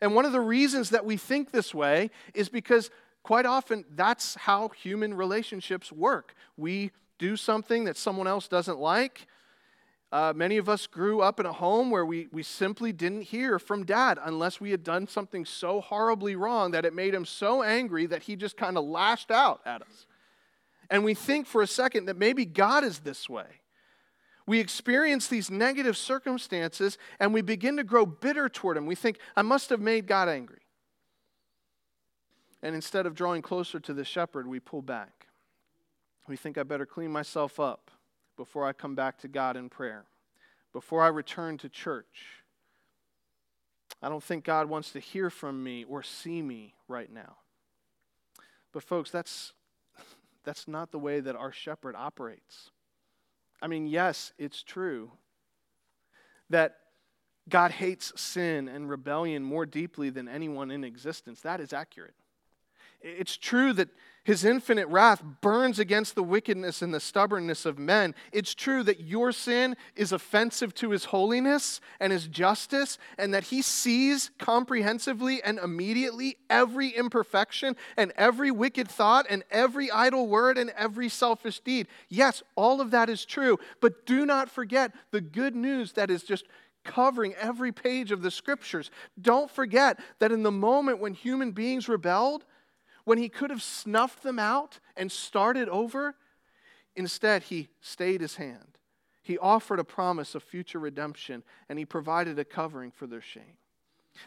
[0.00, 2.90] And one of the reasons that we think this way is because
[3.22, 6.34] quite often that's how human relationships work.
[6.56, 9.26] We do something that someone else doesn't like.
[10.12, 13.58] Uh, many of us grew up in a home where we, we simply didn't hear
[13.58, 17.62] from dad unless we had done something so horribly wrong that it made him so
[17.62, 20.06] angry that he just kind of lashed out at us.
[20.88, 23.46] And we think for a second that maybe God is this way.
[24.46, 28.86] We experience these negative circumstances and we begin to grow bitter toward him.
[28.86, 30.60] We think, I must have made God angry.
[32.62, 35.25] And instead of drawing closer to the shepherd, we pull back
[36.28, 37.90] we think I better clean myself up
[38.36, 40.04] before I come back to God in prayer,
[40.72, 42.42] before I return to church.
[44.02, 47.36] I don't think God wants to hear from me or see me right now.
[48.72, 49.52] But, folks, that's,
[50.44, 52.70] that's not the way that our shepherd operates.
[53.62, 55.10] I mean, yes, it's true
[56.50, 56.76] that
[57.48, 61.40] God hates sin and rebellion more deeply than anyone in existence.
[61.40, 62.14] That is accurate.
[63.00, 63.88] It's true that
[64.26, 68.12] his infinite wrath burns against the wickedness and the stubbornness of men.
[68.32, 73.44] It's true that your sin is offensive to his holiness and his justice, and that
[73.44, 80.58] he sees comprehensively and immediately every imperfection and every wicked thought and every idle word
[80.58, 81.86] and every selfish deed.
[82.08, 86.24] Yes, all of that is true, but do not forget the good news that is
[86.24, 86.46] just
[86.82, 88.90] covering every page of the scriptures.
[89.20, 92.44] Don't forget that in the moment when human beings rebelled,
[93.06, 96.16] when he could have snuffed them out and started over,
[96.96, 98.78] instead he stayed his hand.
[99.22, 103.58] He offered a promise of future redemption and he provided a covering for their shame.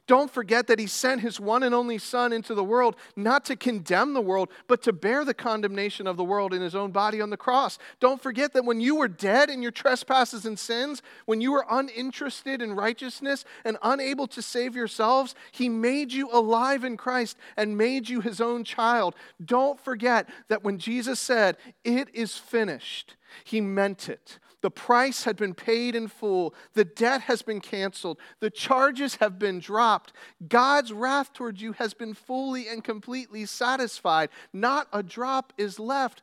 [0.07, 3.55] Don't forget that he sent his one and only Son into the world not to
[3.55, 7.21] condemn the world, but to bear the condemnation of the world in his own body
[7.21, 7.77] on the cross.
[7.99, 11.65] Don't forget that when you were dead in your trespasses and sins, when you were
[11.69, 17.77] uninterested in righteousness and unable to save yourselves, he made you alive in Christ and
[17.77, 19.15] made you his own child.
[19.43, 24.39] Don't forget that when Jesus said, It is finished, he meant it.
[24.61, 26.53] The price had been paid in full.
[26.73, 28.19] The debt has been canceled.
[28.41, 30.11] The charges have been dropped.
[30.47, 34.29] God's wrath towards you has been fully and completely satisfied.
[34.51, 36.21] Not a drop is left.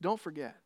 [0.00, 0.56] Don't forget.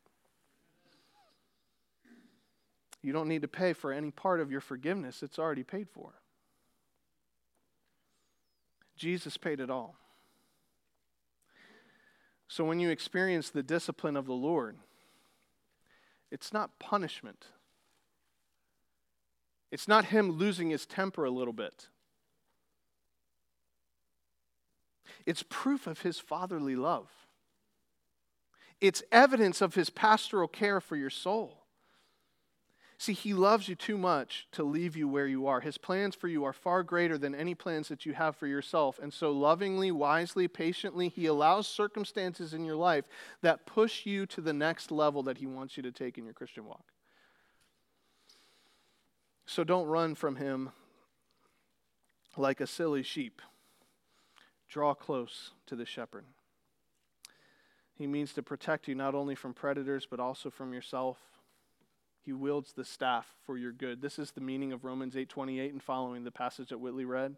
[3.01, 6.13] You don't need to pay for any part of your forgiveness, it's already paid for.
[8.95, 9.95] Jesus paid it all.
[12.47, 14.77] So when you experience the discipline of the Lord,
[16.33, 17.45] it's not punishment.
[19.71, 21.89] It's not him losing his temper a little bit.
[25.27, 27.07] It's proof of his fatherly love.
[28.81, 31.62] It's evidence of his pastoral care for your soul.
[33.03, 35.59] See, He loves you too much to leave you where you are.
[35.59, 38.97] His plans for you are far greater than any plans that you have for yourself.
[38.97, 43.03] And so, lovingly, wisely, patiently, He allows circumstances in your life
[43.41, 46.33] that push you to the next level that He wants you to take in your
[46.33, 46.93] Christian walk.
[49.45, 50.69] So, don't run from Him
[52.37, 53.41] like a silly sheep.
[54.69, 56.23] Draw close to the shepherd.
[57.95, 61.17] He means to protect you not only from predators, but also from yourself
[62.25, 64.01] he wields the staff for your good.
[64.01, 67.35] This is the meaning of Romans 8:28 and following the passage that Whitley read.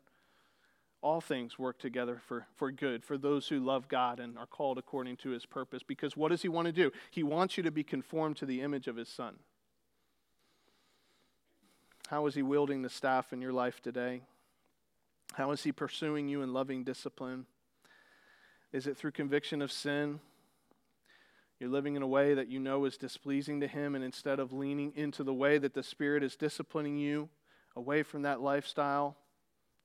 [1.01, 4.77] All things work together for, for good for those who love God and are called
[4.77, 5.83] according to his purpose.
[5.83, 6.91] Because what does he want to do?
[7.11, 9.39] He wants you to be conformed to the image of his son.
[12.07, 14.21] How is he wielding the staff in your life today?
[15.33, 17.45] How is he pursuing you in loving discipline?
[18.71, 20.19] Is it through conviction of sin?
[21.59, 24.51] You're living in a way that you know is displeasing to Him, and instead of
[24.51, 27.29] leaning into the way that the Spirit is disciplining you
[27.75, 29.15] away from that lifestyle,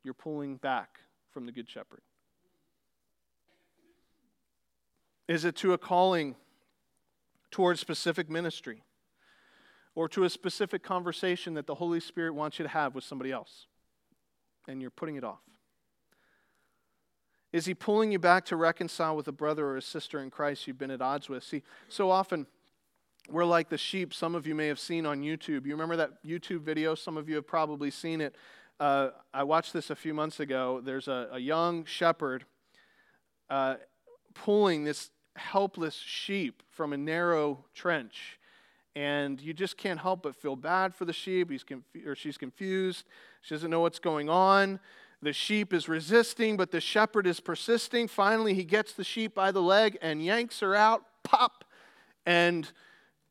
[0.02, 2.00] you're pulling back from the Good Shepherd.
[5.28, 6.34] Is it to a calling
[7.52, 8.82] towards specific ministry
[9.94, 13.30] or to a specific conversation that the Holy Spirit wants you to have with somebody
[13.30, 13.66] else,
[14.66, 15.49] and you're putting it off?
[17.52, 20.66] Is he pulling you back to reconcile with a brother or a sister in Christ
[20.66, 21.42] you've been at odds with?
[21.42, 22.46] See, so often
[23.28, 25.66] we're like the sheep some of you may have seen on YouTube.
[25.66, 26.94] You remember that YouTube video?
[26.94, 28.34] Some of you have probably seen it.
[28.78, 30.80] Uh, I watched this a few months ago.
[30.82, 32.44] There's a, a young shepherd
[33.50, 33.76] uh,
[34.34, 38.38] pulling this helpless sheep from a narrow trench.
[38.96, 41.50] And you just can't help but feel bad for the sheep.
[41.50, 41.64] He's
[42.04, 43.04] or she's confused.
[43.42, 44.80] She doesn't know what's going on.
[45.22, 48.08] The sheep is resisting, but the shepherd is persisting.
[48.08, 51.04] Finally, he gets the sheep by the leg and yanks her out.
[51.24, 51.64] Pop!
[52.24, 52.70] And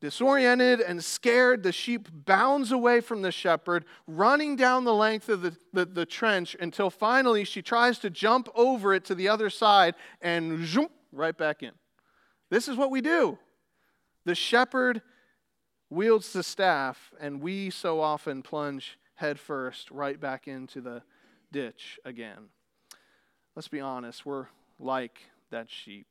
[0.00, 5.42] disoriented and scared, the sheep bounds away from the shepherd, running down the length of
[5.42, 9.50] the, the, the trench until finally she tries to jump over it to the other
[9.50, 11.72] side and zoom, right back in.
[12.50, 13.38] This is what we do.
[14.24, 15.02] The shepherd
[15.90, 21.02] wields the staff, and we so often plunge headfirst right back into the
[21.52, 22.48] ditch again.
[23.54, 24.46] Let's be honest, we're
[24.78, 25.18] like
[25.50, 26.06] that sheep.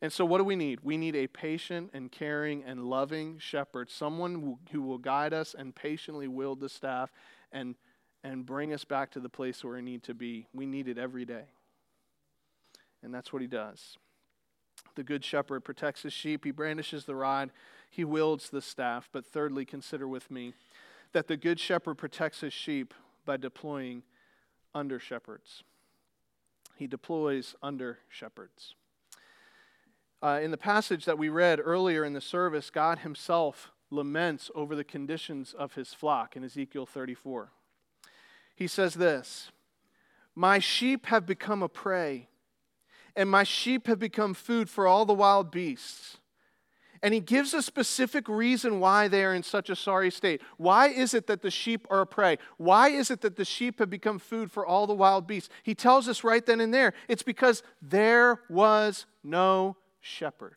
[0.00, 0.80] And so, what do we need?
[0.82, 5.74] We need a patient and caring and loving shepherd, someone who will guide us and
[5.74, 7.10] patiently wield the staff
[7.52, 7.74] and,
[8.22, 10.46] and bring us back to the place where we need to be.
[10.52, 11.44] We need it every day.
[13.02, 13.96] And that's what he does.
[14.94, 17.50] The good shepherd protects his sheep, he brandishes the rod,
[17.90, 19.08] he wields the staff.
[19.12, 20.54] But thirdly, consider with me
[21.12, 22.92] that the good shepherd protects his sheep
[23.24, 24.02] by deploying
[24.74, 25.62] under shepherds.
[26.76, 28.74] He deploys under shepherds.
[30.22, 34.74] Uh, in the passage that we read earlier in the service, God Himself laments over
[34.74, 37.50] the conditions of His flock in Ezekiel 34.
[38.56, 39.50] He says this
[40.34, 42.28] My sheep have become a prey,
[43.14, 46.18] and my sheep have become food for all the wild beasts.
[47.04, 50.40] And he gives a specific reason why they are in such a sorry state.
[50.56, 52.38] Why is it that the sheep are a prey?
[52.56, 55.50] Why is it that the sheep have become food for all the wild beasts?
[55.64, 60.56] He tells us right then and there it's because there was no shepherd.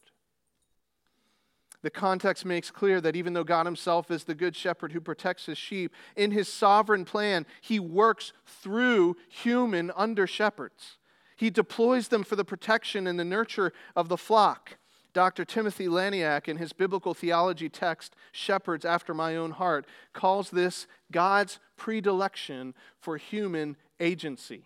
[1.81, 5.47] The context makes clear that even though God Himself is the good shepherd who protects
[5.47, 10.97] His sheep, in His sovereign plan, He works through human under shepherds.
[11.35, 14.77] He deploys them for the protection and the nurture of the flock.
[15.17, 15.45] Dr.
[15.45, 21.57] Timothy Laniak, in his biblical theology text, Shepherds After My Own Heart, calls this God's
[21.75, 24.65] predilection for human agency.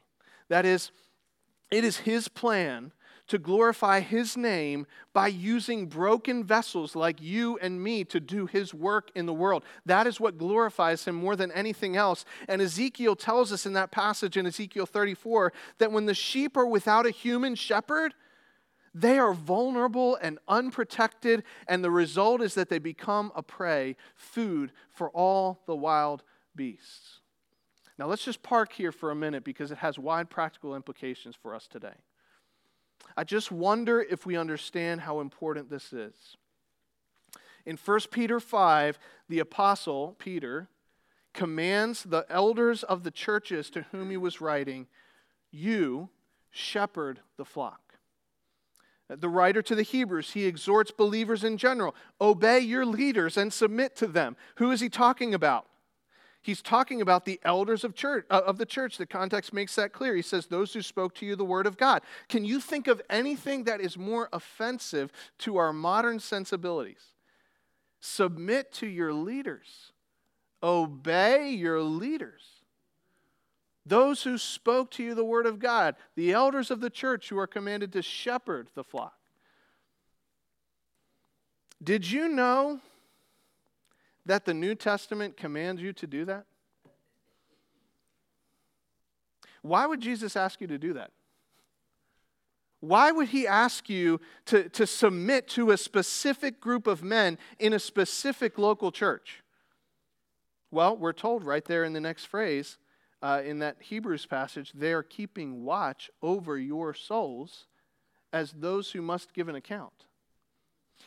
[0.50, 0.92] That is,
[1.72, 2.92] it is His plan
[3.28, 8.74] to glorify His name by using broken vessels like you and me to do His
[8.74, 9.64] work in the world.
[9.86, 12.26] That is what glorifies Him more than anything else.
[12.50, 16.68] And Ezekiel tells us in that passage in Ezekiel 34 that when the sheep are
[16.68, 18.14] without a human shepherd,
[18.94, 24.72] they are vulnerable and unprotected, and the result is that they become a prey, food
[24.92, 26.24] for all the wild
[26.56, 27.20] beasts.
[27.98, 31.56] Now, let's just park here for a minute because it has wide practical implications for
[31.56, 31.94] us today.
[33.16, 36.16] I just wonder if we understand how important this is.
[37.66, 38.98] In 1 Peter 5,
[39.30, 40.68] the apostle Peter
[41.34, 44.88] commands the elders of the churches to whom he was writing,
[45.52, 46.10] You
[46.50, 47.91] shepherd the flock.
[49.20, 53.96] The writer to the Hebrews, he exhorts believers in general obey your leaders and submit
[53.98, 54.38] to them.
[54.56, 55.66] Who is he talking about?
[56.44, 58.98] He's talking about the elders of church uh, of the church.
[58.98, 60.16] The context makes that clear.
[60.16, 62.02] He says those who spoke to you the word of God.
[62.30, 67.04] Can you think of anything that is more offensive to our modern sensibilities?
[68.00, 69.92] Submit to your leaders.
[70.64, 72.42] Obey your leaders.
[73.86, 77.40] Those who spoke to you the word of God, the elders of the church who
[77.40, 79.16] are commanded to shepherd the flock.
[81.84, 82.80] Did you know
[84.26, 86.46] that the New Testament commands you to do that?
[89.64, 91.12] Why would Jesus ask you to do that?
[92.82, 97.74] Why would he ask you to, to submit to a specific group of men in
[97.74, 99.44] a specific local church?
[100.72, 102.80] Well, we're told right there in the next phrase,
[103.22, 107.66] uh, in that Hebrews passage, they are keeping watch over your souls
[108.34, 110.06] as those who must give an account.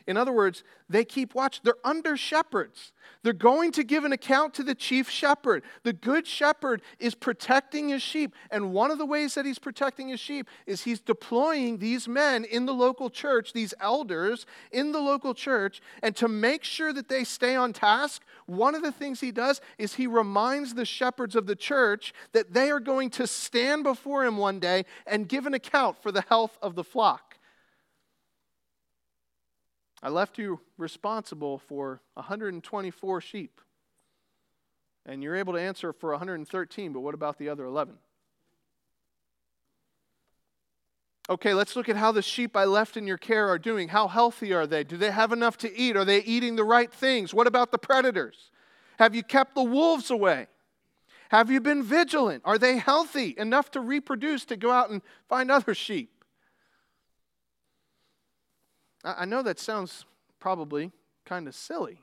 [0.06, 1.60] In other words, they keep watch.
[1.62, 2.92] They're under shepherds.
[3.22, 5.62] They're going to give an account to the chief shepherd.
[5.82, 8.34] The good shepherd is protecting his sheep.
[8.50, 12.44] And one of the ways that he's protecting his sheep is he's deploying these men
[12.44, 15.80] in the local church, these elders in the local church.
[16.02, 19.60] And to make sure that they stay on task, one of the things he does
[19.78, 24.24] is he reminds the shepherds of the church that they are going to stand before
[24.24, 27.33] him one day and give an account for the health of the flock.
[30.04, 33.58] I left you responsible for 124 sheep.
[35.06, 37.94] And you're able to answer for 113, but what about the other 11?
[41.30, 43.88] Okay, let's look at how the sheep I left in your care are doing.
[43.88, 44.84] How healthy are they?
[44.84, 45.96] Do they have enough to eat?
[45.96, 47.32] Are they eating the right things?
[47.32, 48.50] What about the predators?
[48.98, 50.48] Have you kept the wolves away?
[51.30, 52.42] Have you been vigilant?
[52.44, 55.00] Are they healthy enough to reproduce to go out and
[55.30, 56.13] find other sheep?
[59.04, 60.06] I know that sounds
[60.40, 60.90] probably
[61.24, 62.00] kind of silly.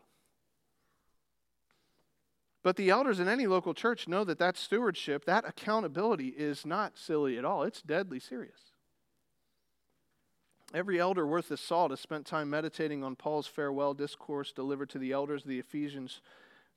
[2.64, 6.98] But the elders in any local church know that that stewardship, that accountability is not
[6.98, 7.64] silly at all.
[7.64, 8.72] It's deadly serious.
[10.74, 15.00] Every elder worth his salt has spent time meditating on Paul's farewell discourse delivered to
[15.00, 16.22] the elders of the Ephesians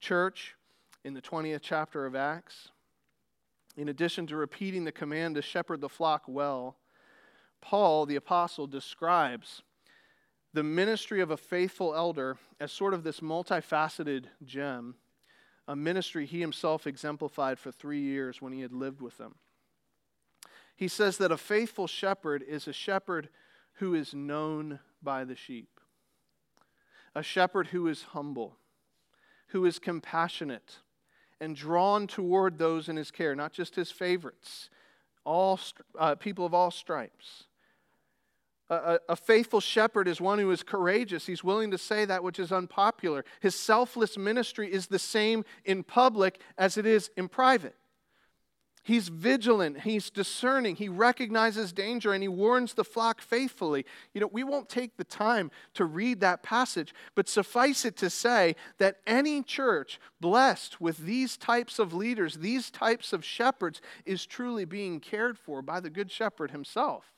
[0.00, 0.56] church
[1.04, 2.70] in the 20th chapter of Acts.
[3.76, 6.76] In addition to repeating the command to shepherd the flock well,
[7.60, 9.62] Paul, the apostle, describes
[10.54, 14.94] the ministry of a faithful elder as sort of this multifaceted gem,
[15.66, 19.34] a ministry he himself exemplified for three years when he had lived with them.
[20.76, 23.28] He says that a faithful shepherd is a shepherd
[23.74, 25.80] who is known by the sheep,
[27.16, 28.56] a shepherd who is humble,
[29.48, 30.78] who is compassionate,
[31.40, 34.70] and drawn toward those in his care, not just his favorites,
[35.24, 35.58] all
[35.98, 37.44] uh, people of all stripes
[38.70, 41.26] a, a, faithful shepherd is one who is courageous.
[41.26, 43.24] He's willing to say that which is unpopular.
[43.40, 47.74] His selfless ministry is the same in public as it is in private.
[48.82, 53.86] He's vigilant, he's discerning, he recognizes danger, and he warns the flock faithfully.
[54.12, 58.10] You know, we won't take the time to read that passage, but suffice it to
[58.10, 64.26] say that any church blessed with these types of leaders, these types of shepherds, is
[64.26, 67.13] truly being cared for by the Good Shepherd himself.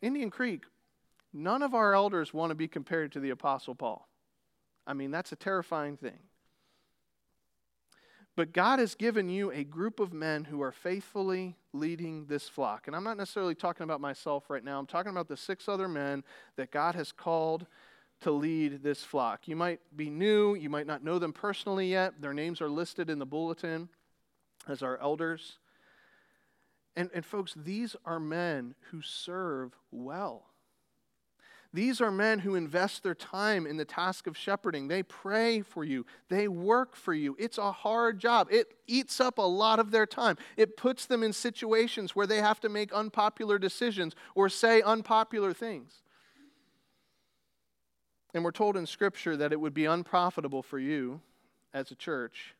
[0.00, 0.64] Indian Creek,
[1.32, 4.08] none of our elders want to be compared to the Apostle Paul.
[4.86, 6.18] I mean, that's a terrifying thing.
[8.36, 12.86] But God has given you a group of men who are faithfully leading this flock.
[12.86, 14.78] And I'm not necessarily talking about myself right now.
[14.78, 16.22] I'm talking about the six other men
[16.54, 17.66] that God has called
[18.20, 19.48] to lead this flock.
[19.48, 22.20] You might be new, you might not know them personally yet.
[22.20, 23.88] Their names are listed in the bulletin
[24.68, 25.58] as our elders.
[26.98, 30.46] And, and folks, these are men who serve well.
[31.72, 34.88] These are men who invest their time in the task of shepherding.
[34.88, 37.36] They pray for you, they work for you.
[37.38, 38.48] It's a hard job.
[38.50, 40.38] It eats up a lot of their time.
[40.56, 45.52] It puts them in situations where they have to make unpopular decisions or say unpopular
[45.52, 46.02] things.
[48.34, 51.20] And we're told in Scripture that it would be unprofitable for you
[51.72, 52.56] as a church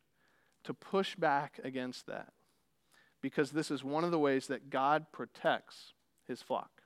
[0.63, 2.31] to push back against that
[3.21, 5.93] because this is one of the ways that God protects
[6.27, 6.83] his flock.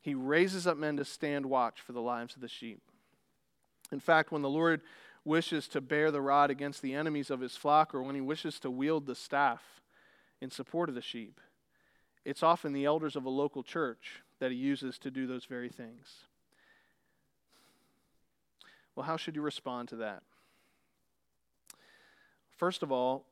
[0.00, 2.82] He raises up men to stand watch for the lives of the sheep.
[3.90, 4.82] In fact, when the Lord
[5.24, 8.60] wishes to bear the rod against the enemies of his flock, or when he wishes
[8.60, 9.80] to wield the staff
[10.40, 11.40] in support of the sheep,
[12.24, 15.68] it's often the elders of a local church that he uses to do those very
[15.68, 16.24] things.
[18.94, 20.22] Well, how should you respond to that?
[22.56, 23.24] First of all,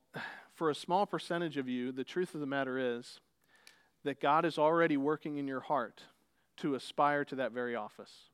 [0.62, 3.18] for a small percentage of you, the truth of the matter is
[4.04, 6.02] that God is already working in your heart
[6.58, 8.28] to aspire to that very office.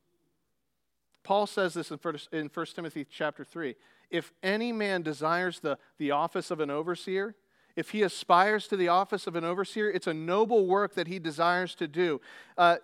[1.23, 3.75] Paul says this in 1 Timothy chapter 3.
[4.11, 7.35] If any man desires the, the office of an overseer,
[7.77, 11.19] if he aspires to the office of an overseer, it's a noble work that he
[11.19, 12.21] desires to do.
[12.59, 12.77] Uh,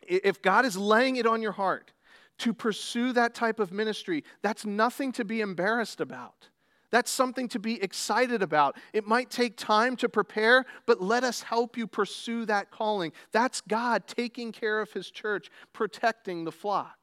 [0.00, 1.92] if God is laying it on your heart
[2.38, 6.50] to pursue that type of ministry, that's nothing to be embarrassed about.
[6.94, 8.76] That's something to be excited about.
[8.92, 13.10] It might take time to prepare, but let us help you pursue that calling.
[13.32, 16.96] That's God taking care of his church, protecting the flock.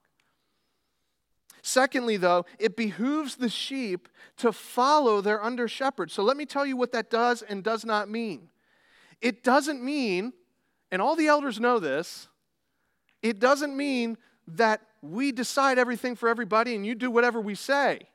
[1.61, 6.09] Secondly, though, it behooves the sheep to follow their under shepherd.
[6.09, 8.47] So let me tell you what that does and does not mean.
[9.19, 10.31] It doesn't mean,
[10.89, 12.29] and all the elders know this,
[13.21, 14.17] it doesn't mean
[14.47, 18.07] that we decide everything for everybody and you do whatever we say.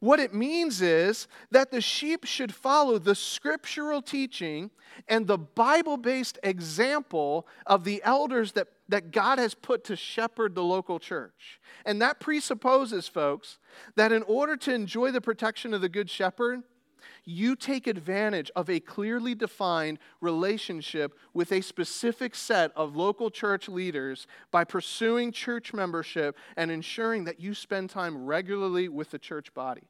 [0.00, 4.70] What it means is that the sheep should follow the scriptural teaching
[5.08, 10.54] and the Bible based example of the elders that, that God has put to shepherd
[10.54, 11.60] the local church.
[11.84, 13.58] And that presupposes, folks,
[13.94, 16.62] that in order to enjoy the protection of the Good Shepherd,
[17.30, 23.68] you take advantage of a clearly defined relationship with a specific set of local church
[23.68, 29.54] leaders by pursuing church membership and ensuring that you spend time regularly with the church
[29.54, 29.88] body.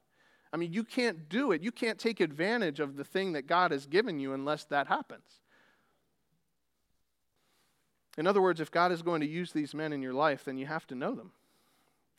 [0.53, 1.61] I mean, you can't do it.
[1.61, 5.41] You can't take advantage of the thing that God has given you unless that happens.
[8.17, 10.57] In other words, if God is going to use these men in your life, then
[10.57, 11.31] you have to know them.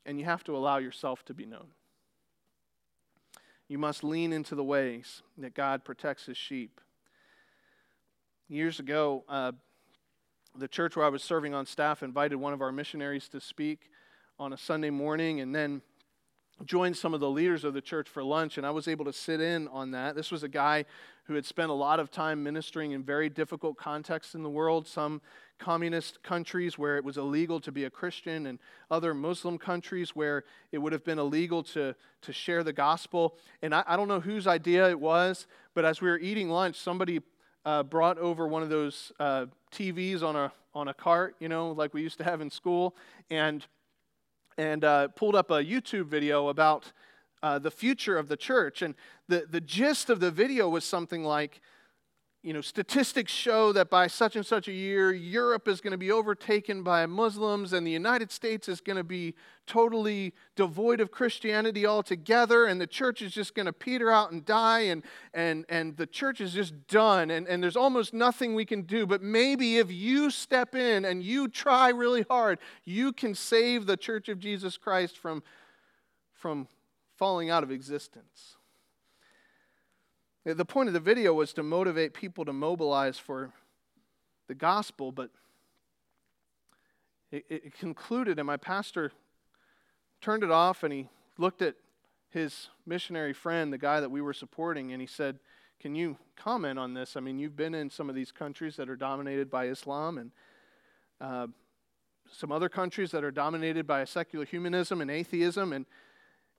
[0.06, 1.68] And you have to allow yourself to be known.
[3.72, 6.78] You must lean into the ways that God protects his sheep.
[8.46, 9.52] Years ago, uh,
[10.54, 13.88] the church where I was serving on staff invited one of our missionaries to speak
[14.38, 15.80] on a Sunday morning, and then
[16.66, 19.12] joined some of the leaders of the church for lunch, and I was able to
[19.12, 20.16] sit in on that.
[20.16, 20.84] This was a guy
[21.24, 24.86] who had spent a lot of time ministering in very difficult contexts in the world,
[24.86, 25.22] some
[25.62, 28.58] communist countries where it was illegal to be a Christian, and
[28.90, 30.42] other Muslim countries where
[30.72, 33.36] it would have been illegal to, to share the gospel.
[33.62, 36.76] And I, I don't know whose idea it was, but as we were eating lunch,
[36.76, 37.20] somebody
[37.64, 41.70] uh, brought over one of those uh, TVs on a, on a cart, you know,
[41.70, 42.96] like we used to have in school,
[43.30, 43.64] and,
[44.58, 46.92] and uh, pulled up a YouTube video about
[47.42, 48.82] uh, the future of the church.
[48.82, 48.94] And
[49.28, 51.60] the, the gist of the video was something like,
[52.43, 55.99] you know, statistics show that by such and such a year, Europe is going to
[55.99, 59.34] be overtaken by Muslims and the United States is going to be
[59.64, 64.45] totally devoid of Christianity altogether, and the church is just going to peter out and
[64.45, 68.64] die, and, and, and the church is just done, and, and there's almost nothing we
[68.64, 69.07] can do.
[69.07, 73.97] But maybe if you step in and you try really hard, you can save the
[73.97, 75.45] church of Jesus Christ from,
[76.34, 76.66] from
[77.16, 78.57] falling out of existence.
[80.45, 83.53] The point of the video was to motivate people to mobilize for
[84.49, 85.30] the gospel, but
[87.30, 89.12] it, it, concluded, and my pastor
[90.20, 91.76] turned it off and he looked at
[92.30, 95.38] his missionary friend, the guy that we were supporting, and he said,
[95.78, 97.16] Can you comment on this?
[97.16, 100.30] I mean, you've been in some of these countries that are dominated by Islam and
[101.20, 101.47] uh,
[102.32, 105.86] some other countries that are dominated by secular humanism and atheism, and,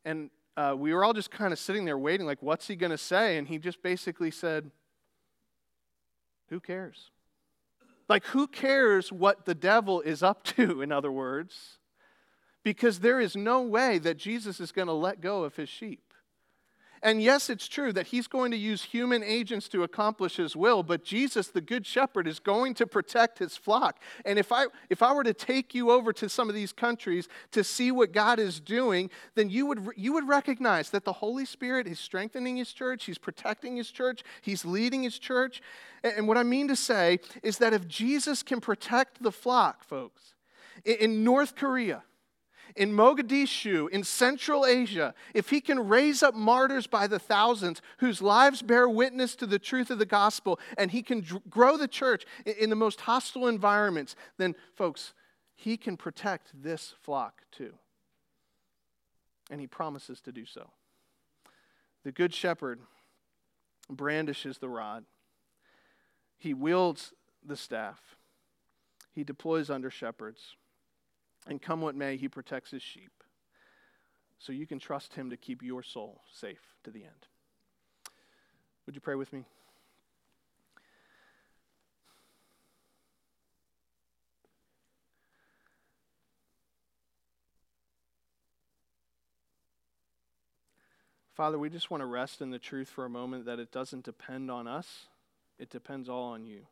[0.06, 2.92] and uh, we were all just kind of sitting there waiting, like, what's he going
[2.92, 3.38] to say?
[3.38, 4.70] And he just basically said,
[6.50, 7.10] Who cares?
[8.08, 11.80] Like, who cares what the devil is up to, in other words?
[12.64, 16.13] Because there is no way that Jesus is going to let go of his sheep.
[17.04, 20.84] And yes, it's true that he's going to use human agents to accomplish his will,
[20.84, 24.00] but Jesus, the good shepherd, is going to protect his flock.
[24.24, 27.28] And if I, if I were to take you over to some of these countries
[27.52, 31.44] to see what God is doing, then you would, you would recognize that the Holy
[31.44, 35.62] Spirit is strengthening his church, he's protecting his church, he's leading his church.
[36.04, 40.36] And what I mean to say is that if Jesus can protect the flock, folks,
[40.86, 42.04] in North Korea,
[42.76, 48.22] in Mogadishu, in Central Asia, if he can raise up martyrs by the thousands whose
[48.22, 52.26] lives bear witness to the truth of the gospel, and he can grow the church
[52.46, 55.14] in, in the most hostile environments, then, folks,
[55.56, 57.74] he can protect this flock too.
[59.52, 60.70] And he promises to do so.
[62.04, 62.80] The Good Shepherd
[63.90, 65.06] brandishes the rod,
[66.38, 67.14] he wields
[67.46, 68.16] the staff,
[69.14, 70.56] he deploys under shepherds.
[71.48, 73.12] And come what may, he protects his sheep.
[74.40, 77.28] So you can trust him to keep your soul safe to the end.
[78.86, 79.46] Would you pray with me?
[91.34, 94.06] Father, we just want to rest in the truth for a moment that it doesn't
[94.06, 95.08] depend on us,
[95.58, 96.68] it depends all on you.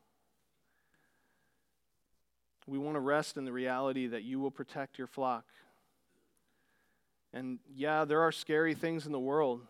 [2.66, 5.44] We want to rest in the reality that you will protect your flock.
[7.32, 9.62] And yeah, there are scary things in the world.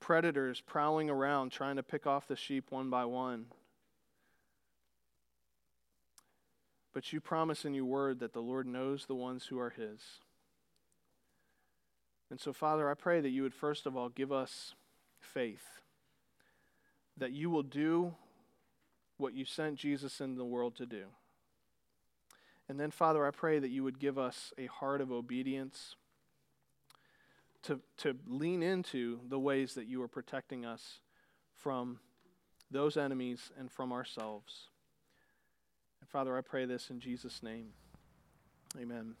[0.00, 3.46] Predators prowling around trying to pick off the sheep one by one.
[6.92, 10.00] But you promise in your word that the Lord knows the ones who are his.
[12.30, 14.74] And so, Father, I pray that you would first of all give us
[15.20, 15.80] faith,
[17.16, 18.14] that you will do
[19.24, 21.04] what you sent Jesus in the world to do.
[22.68, 25.96] And then, Father, I pray that you would give us a heart of obedience
[27.62, 31.00] to, to lean into the ways that you are protecting us
[31.54, 32.00] from
[32.70, 34.68] those enemies and from ourselves.
[36.02, 37.68] And Father, I pray this in Jesus' name.
[38.78, 39.14] Amen.